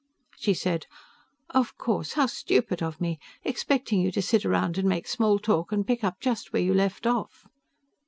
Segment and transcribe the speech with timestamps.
[0.39, 0.87] She said,
[1.51, 2.13] "Of course.
[2.13, 6.03] How stupid of me, expecting you to sit around and make small talk and pick
[6.03, 7.45] up just where you left off."